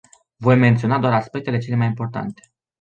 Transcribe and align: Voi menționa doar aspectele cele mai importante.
Voi 0.37 0.55
menționa 0.55 0.99
doar 0.99 1.13
aspectele 1.13 1.57
cele 1.57 1.75
mai 1.75 1.87
importante. 1.87 2.51